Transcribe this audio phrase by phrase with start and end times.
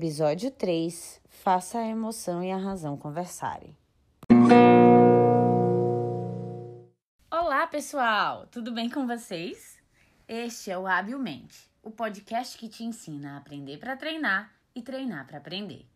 [0.00, 3.76] Episódio 3 Faça a emoção e a razão conversarem.
[7.30, 8.46] Olá, pessoal!
[8.46, 9.76] Tudo bem com vocês?
[10.26, 15.26] Este é o Habilmente, o podcast que te ensina a aprender para treinar e treinar
[15.26, 15.86] para aprender.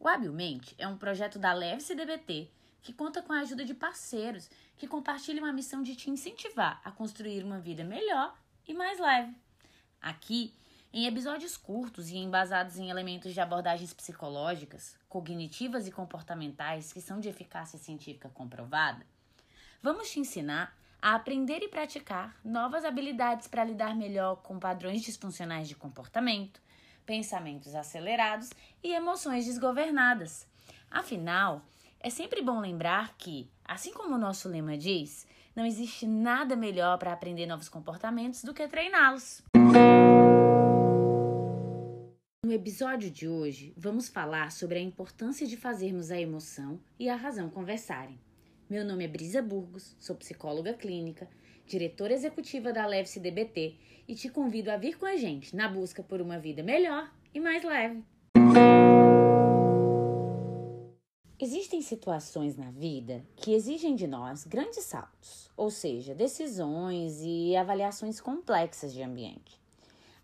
[0.00, 2.50] O Habilmente é um projeto da Leve CDBT
[2.80, 6.90] que conta com a ajuda de parceiros que compartilham a missão de te incentivar a
[6.90, 8.34] construir uma vida melhor
[8.66, 9.36] e mais leve.
[10.00, 10.54] Aqui,
[10.94, 17.18] em episódios curtos e embasados em elementos de abordagens psicológicas, cognitivas e comportamentais que são
[17.18, 19.04] de eficácia científica comprovada,
[19.82, 20.72] vamos te ensinar
[21.02, 26.62] a aprender e praticar novas habilidades para lidar melhor com padrões disfuncionais de comportamento,
[27.04, 28.50] pensamentos acelerados
[28.80, 30.46] e emoções desgovernadas.
[30.88, 31.62] Afinal,
[31.98, 36.98] é sempre bom lembrar que, assim como o nosso lema diz, não existe nada melhor
[36.98, 39.42] para aprender novos comportamentos do que treiná-los.
[42.44, 47.16] No episódio de hoje, vamos falar sobre a importância de fazermos a emoção e a
[47.16, 48.20] razão conversarem.
[48.68, 51.26] Meu nome é Brisa Burgos, sou psicóloga clínica,
[51.66, 56.02] diretora executiva da Leve CDBT e te convido a vir com a gente na busca
[56.02, 58.04] por uma vida melhor e mais leve.
[61.40, 68.20] Existem situações na vida que exigem de nós grandes saltos, ou seja, decisões e avaliações
[68.20, 69.63] complexas de ambiente.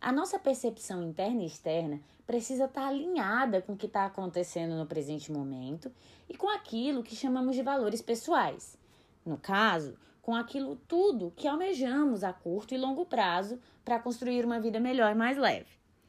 [0.00, 4.86] A nossa percepção interna e externa precisa estar alinhada com o que está acontecendo no
[4.86, 5.92] presente momento
[6.26, 8.78] e com aquilo que chamamos de valores pessoais.
[9.26, 14.58] No caso, com aquilo tudo que almejamos a curto e longo prazo para construir uma
[14.58, 15.68] vida melhor e mais leve.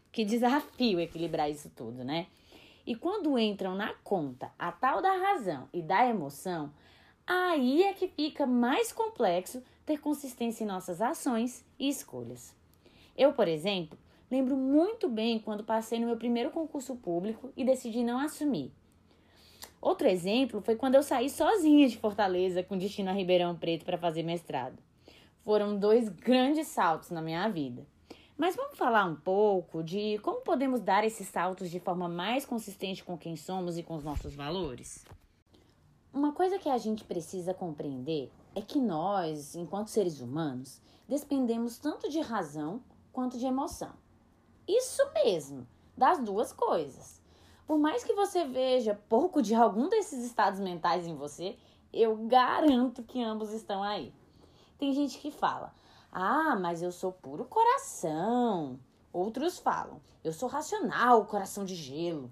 [0.10, 2.28] Que desafio equilibrar isso tudo, né?
[2.86, 6.72] E quando entram na conta a tal da razão e da emoção,
[7.28, 12.61] aí é que fica mais complexo ter consistência em nossas ações e escolhas.
[13.22, 13.96] Eu, por exemplo,
[14.32, 18.74] lembro muito bem quando passei no meu primeiro concurso público e decidi não assumir.
[19.80, 23.96] Outro exemplo foi quando eu saí sozinha de Fortaleza com destino a Ribeirão Preto para
[23.96, 24.82] fazer mestrado.
[25.44, 27.86] Foram dois grandes saltos na minha vida.
[28.36, 33.04] Mas vamos falar um pouco de como podemos dar esses saltos de forma mais consistente
[33.04, 35.06] com quem somos e com os nossos valores?
[36.12, 42.10] Uma coisa que a gente precisa compreender é que nós, enquanto seres humanos, dependemos tanto
[42.10, 43.92] de razão quanto de emoção.
[44.68, 45.68] Isso mesmo,
[45.98, 47.22] das duas coisas.
[47.68, 51.58] Por mais que você veja pouco de algum desses estados mentais em você,
[51.94, 54.14] eu garanto que ambos estão aí.
[54.78, 55.74] Tem gente que fala:
[56.12, 58.80] ah, mas eu sou puro coração.
[59.14, 62.32] Outros falam: eu sou racional, coração de gelo.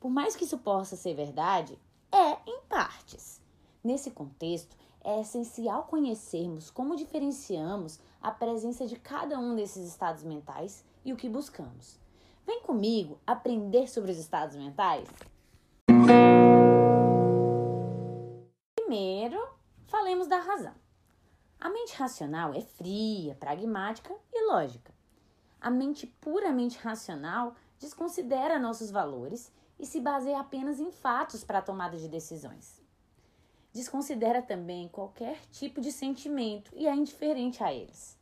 [0.00, 1.78] Por mais que isso possa ser verdade,
[2.10, 3.40] é em partes.
[3.82, 10.84] Nesse contexto, é essencial conhecermos como diferenciamos a presença de cada um desses estados mentais
[11.04, 11.98] e o que buscamos.
[12.46, 15.08] Vem comigo aprender sobre os estados mentais?
[18.74, 19.40] Primeiro,
[19.86, 20.74] falemos da razão.
[21.60, 24.92] A mente racional é fria, pragmática e lógica.
[25.60, 31.62] A mente puramente racional desconsidera nossos valores e se baseia apenas em fatos para a
[31.62, 32.79] tomada de decisões.
[33.72, 38.18] Desconsidera também qualquer tipo de sentimento e é indiferente a eles.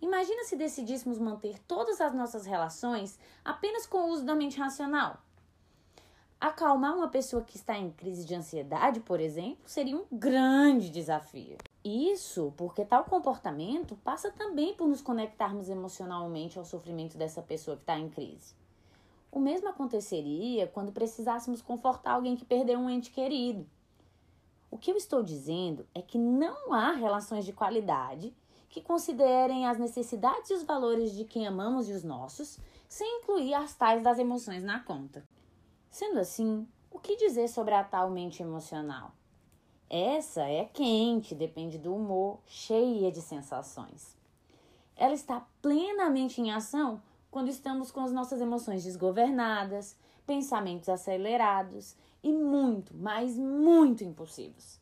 [0.00, 5.18] Imagina se decidíssemos manter todas as nossas relações apenas com o uso da mente racional.
[6.40, 11.56] Acalmar uma pessoa que está em crise de ansiedade, por exemplo, seria um grande desafio.
[11.84, 17.82] Isso porque tal comportamento passa também por nos conectarmos emocionalmente ao sofrimento dessa pessoa que
[17.82, 18.54] está em crise.
[19.32, 23.66] O mesmo aconteceria quando precisássemos confortar alguém que perdeu um ente querido.
[24.70, 28.34] O que eu estou dizendo é que não há relações de qualidade
[28.68, 33.54] que considerem as necessidades e os valores de quem amamos e os nossos, sem incluir
[33.54, 35.26] as tais das emoções na conta.
[35.90, 39.12] Sendo assim, o que dizer sobre a tal mente emocional?
[39.88, 44.14] Essa é quente, depende do humor, cheia de sensações.
[44.94, 47.00] Ela está plenamente em ação
[47.30, 49.96] quando estamos com as nossas emoções desgovernadas,
[50.26, 54.80] pensamentos acelerados e muito, mas muito impulsivos.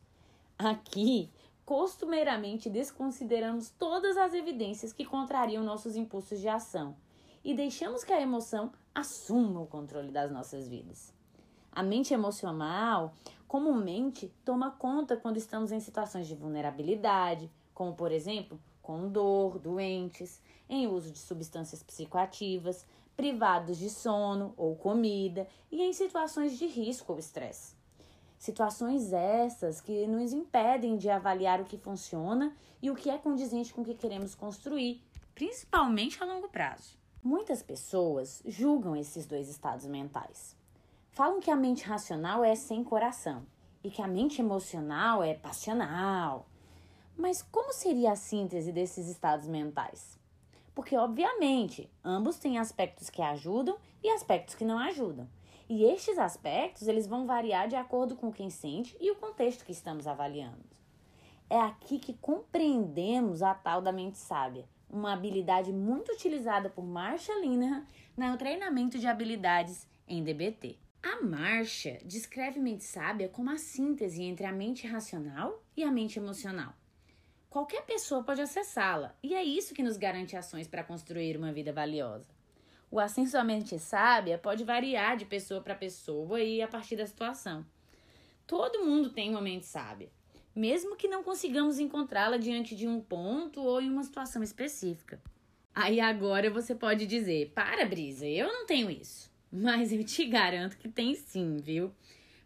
[0.57, 1.29] Aqui,
[1.65, 6.95] costumeiramente desconsideramos todas as evidências que contrariam nossos impulsos de ação
[7.43, 11.13] e deixamos que a emoção assuma o controle das nossas vidas.
[11.71, 13.13] A mente emocional
[13.47, 20.41] comumente toma conta quando estamos em situações de vulnerabilidade, como por exemplo, com dor, doentes,
[20.69, 22.85] em uso de substâncias psicoativas,
[23.17, 27.75] privados de sono ou comida e em situações de risco ou estresse.
[28.39, 33.73] Situações essas que nos impedem de avaliar o que funciona e o que é condizente
[33.73, 35.03] com o que queremos construir,
[35.35, 36.95] principalmente a longo prazo.
[37.21, 40.55] Muitas pessoas julgam esses dois estados mentais.
[41.09, 43.45] Falam que a mente racional é sem coração
[43.83, 46.47] e que a mente emocional é passional.
[47.17, 50.19] Mas como seria a síntese desses estados mentais?
[50.75, 55.27] Porque, obviamente, ambos têm aspectos que ajudam e aspectos que não ajudam.
[55.67, 59.71] E estes aspectos, eles vão variar de acordo com quem sente e o contexto que
[59.71, 60.63] estamos avaliando.
[61.49, 67.33] É aqui que compreendemos a tal da mente sábia, uma habilidade muito utilizada por Marsha
[67.39, 67.83] Linehan
[68.15, 70.77] no treinamento de habilidades em DBT.
[71.01, 76.19] A Marcia descreve mente sábia como a síntese entre a mente racional e a mente
[76.19, 76.73] emocional.
[77.57, 81.73] Qualquer pessoa pode acessá-la, e é isso que nos garante ações para construir uma vida
[81.73, 82.29] valiosa.
[82.91, 87.07] O acesso à mente sábia pode variar de pessoa para pessoa e a partir da
[87.07, 87.65] situação.
[88.45, 90.11] Todo mundo tem uma mente sábia,
[90.55, 95.19] mesmo que não consigamos encontrá-la diante de um ponto ou em uma situação específica.
[95.73, 99.31] Aí agora você pode dizer: para, Brisa, eu não tenho isso.
[99.51, 101.91] Mas eu te garanto que tem sim, viu?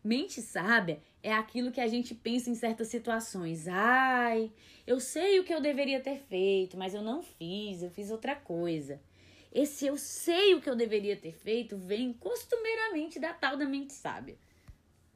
[0.03, 3.67] Mente sábia é aquilo que a gente pensa em certas situações.
[3.67, 4.51] Ai,
[4.87, 8.35] eu sei o que eu deveria ter feito, mas eu não fiz, eu fiz outra
[8.35, 8.99] coisa.
[9.53, 13.93] Esse eu sei o que eu deveria ter feito vem costumeiramente da tal da mente
[13.93, 14.37] sábia.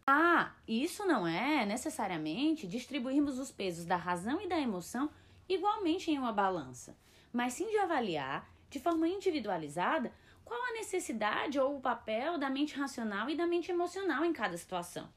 [0.05, 5.09] Ah, isso não é necessariamente distribuirmos os pesos da razão e da emoção
[5.49, 6.95] igualmente em uma balança,
[7.33, 10.13] mas sim de avaliar, de forma individualizada,
[10.45, 14.55] qual a necessidade ou o papel da mente racional e da mente emocional em cada
[14.55, 15.09] situação.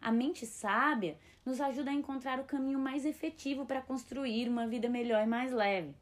[0.00, 4.88] A mente sábia nos ajuda a encontrar o caminho mais efetivo para construir uma vida
[4.88, 5.94] melhor e mais leve.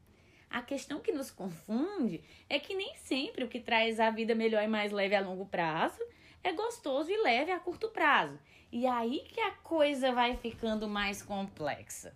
[0.48, 4.62] A questão que nos confunde é que nem sempre o que traz a vida melhor
[4.62, 6.00] e mais leve a longo prazo
[6.44, 8.38] é gostoso e leve a curto prazo.
[8.70, 12.14] E aí que a coisa vai ficando mais complexa.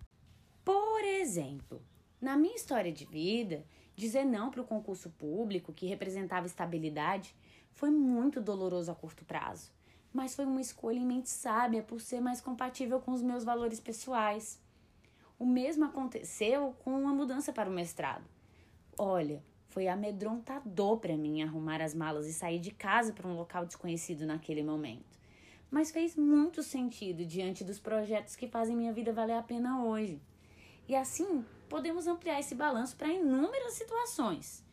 [0.63, 1.83] Por exemplo,
[2.21, 3.65] na minha história de vida,
[3.99, 7.35] Dizer não para o concurso público, que representava estabilidade,
[7.73, 9.73] foi muito doloroso a curto prazo,
[10.13, 13.77] mas foi uma escolha em mente sábia por ser mais compatível com os meus valores
[13.81, 14.57] pessoais.
[15.37, 18.23] O mesmo aconteceu com a mudança para o mestrado.
[18.97, 23.65] Olha, foi amedrontador para mim arrumar as malas e sair de casa para um local
[23.65, 25.19] desconhecido naquele momento.
[25.69, 30.21] Mas fez muito sentido diante dos projetos que fazem minha vida valer a pena hoje.
[30.87, 34.63] E assim, podemos ampliar esse balanço para inúmeras situações.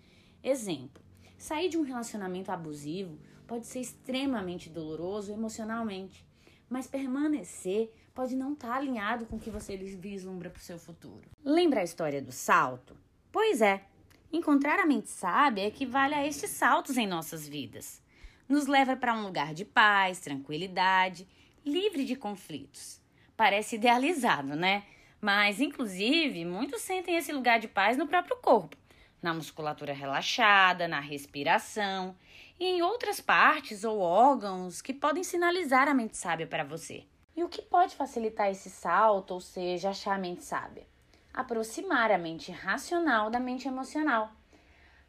[0.43, 1.03] Exemplo:
[1.39, 6.27] sair de um relacionamento abusivo pode ser extremamente doloroso emocionalmente,
[6.69, 10.79] mas permanecer pode não estar tá alinhado com o que você vislumbra para o seu
[10.79, 11.29] futuro.
[11.45, 12.97] Lembra a história do salto?
[13.31, 13.85] Pois é,
[14.33, 18.03] encontrar a mente sábia equivale a estes saltos em nossas vidas.
[18.49, 21.29] Nos leva para um lugar de paz, tranquilidade,
[21.65, 23.01] livre de conflitos.
[23.37, 24.85] Parece idealizado, né?
[25.21, 28.77] Mas, inclusive, muitos sentem esse lugar de paz no próprio corpo,
[29.23, 32.15] na musculatura relaxada, na respiração
[32.59, 37.05] e em outras partes ou órgãos que podem sinalizar a mente sábia para você.
[37.37, 40.87] E o que pode facilitar esse salto, ou seja, achar a mente sábia?
[41.35, 44.33] Aproximar a mente racional da mente emocional.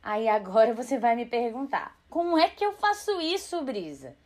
[0.03, 4.17] Aí agora você vai me perguntar: como é que eu faço isso, Brisa?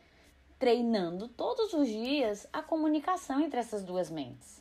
[0.58, 4.61] Treinando todos os dias a comunicação entre essas duas mentes.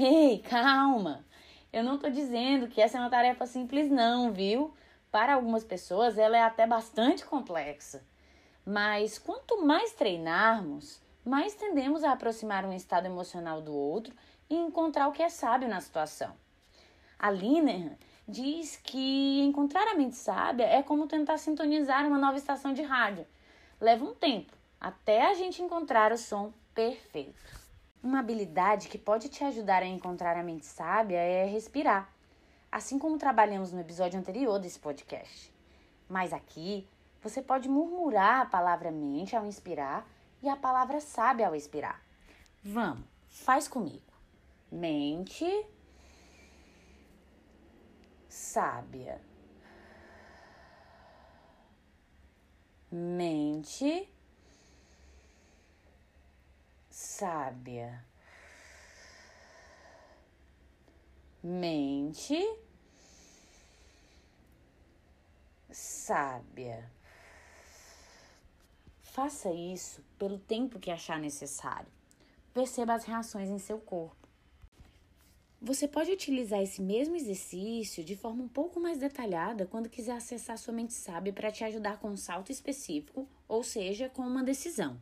[0.00, 1.26] Ei, calma!
[1.72, 4.72] Eu não estou dizendo que essa é uma tarefa simples, não, viu?
[5.10, 8.06] Para algumas pessoas ela é até bastante complexa.
[8.64, 14.14] Mas quanto mais treinarmos, mais tendemos a aproximar um estado emocional do outro
[14.48, 16.32] e encontrar o que é sábio na situação.
[17.18, 17.96] A Linehan
[18.28, 23.26] diz que encontrar a mente sábia é como tentar sintonizar uma nova estação de rádio.
[23.80, 27.67] Leva um tempo até a gente encontrar o som perfeito.
[28.02, 32.12] Uma habilidade que pode te ajudar a encontrar a mente sábia é respirar,
[32.70, 35.52] assim como trabalhamos no episódio anterior desse podcast.
[36.08, 36.88] Mas aqui
[37.20, 40.08] você pode murmurar a palavra mente ao inspirar
[40.42, 42.00] e a palavra sábia ao expirar.
[42.62, 44.12] Vamos, faz comigo.
[44.70, 45.66] Mente
[48.28, 49.20] sábia.
[52.90, 54.08] Mente
[57.18, 58.04] sábia.
[61.42, 62.38] Mente
[65.68, 66.88] sábia.
[69.00, 71.90] Faça isso pelo tempo que achar necessário.
[72.54, 74.28] Perceba as reações em seu corpo.
[75.60, 80.56] Você pode utilizar esse mesmo exercício de forma um pouco mais detalhada quando quiser acessar
[80.56, 85.00] sua mente sábia para te ajudar com um salto específico, ou seja, com uma decisão.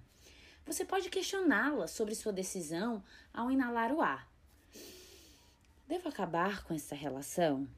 [0.67, 4.29] Você pode questioná-la sobre sua decisão ao inalar o ar.
[5.87, 7.69] Devo acabar com essa relação?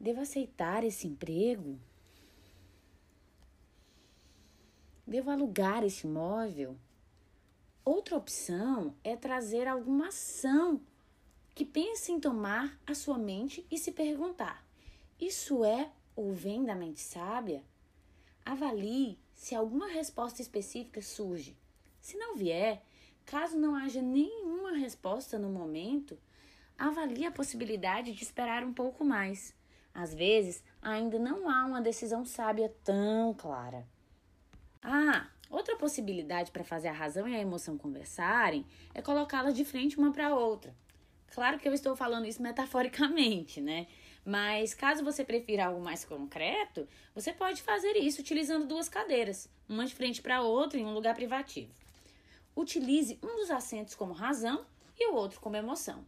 [0.00, 1.78] Devo aceitar esse emprego?
[5.06, 6.78] Devo alugar esse imóvel?
[7.84, 10.80] Outra opção é trazer alguma ação
[11.54, 14.66] que pense em tomar a sua mente e se perguntar:
[15.20, 17.62] isso é ou vem da mente sábia?
[18.44, 21.56] Avalie se alguma resposta específica surge.
[22.00, 22.82] Se não vier,
[23.24, 26.18] caso não haja nenhuma resposta no momento,
[26.78, 29.54] avalie a possibilidade de esperar um pouco mais.
[29.94, 33.86] Às vezes, ainda não há uma decisão sábia tão clara.
[34.82, 39.96] Ah, outra possibilidade para fazer a razão e a emoção conversarem é colocá-las de frente
[39.96, 40.74] uma para a outra.
[41.32, 43.86] Claro que eu estou falando isso metaforicamente, né?
[44.24, 49.84] Mas caso você prefira algo mais concreto, você pode fazer isso utilizando duas cadeiras, uma
[49.84, 51.74] de frente para a outra em um lugar privativo.
[52.56, 54.64] Utilize um dos assentos como razão
[54.98, 56.06] e o outro como emoção.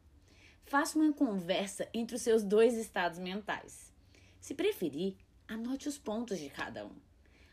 [0.65, 3.93] Faça uma conversa entre os seus dois estados mentais.
[4.41, 6.97] Se preferir, anote os pontos de cada um.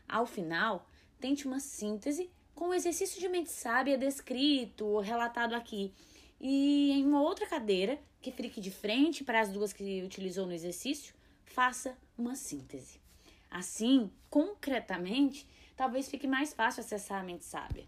[0.08, 0.88] Ao final,
[1.20, 5.92] tente uma síntese com o exercício de mente sábia descrito ou relatado aqui
[6.40, 10.52] e em uma outra cadeira que fique de frente para as duas que utilizou no
[10.52, 11.14] exercício,
[11.44, 13.00] faça uma síntese.
[13.50, 17.86] Assim, concretamente, talvez fique mais fácil acessar a mente sábia.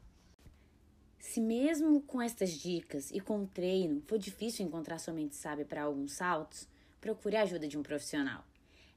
[1.18, 5.64] Se mesmo com estas dicas e com o treino for difícil encontrar sua mente sábia
[5.64, 6.68] para alguns saltos,
[7.00, 8.44] procure a ajuda de um profissional.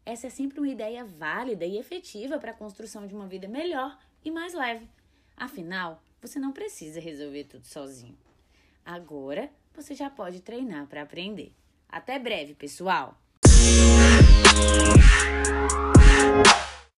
[0.05, 3.97] Essa é sempre uma ideia válida e efetiva para a construção de uma vida melhor
[4.23, 4.87] e mais leve.
[5.35, 8.17] Afinal, você não precisa resolver tudo sozinho.
[8.91, 11.53] Agora você já pode treinar para aprender.
[11.87, 13.15] Até breve, pessoal!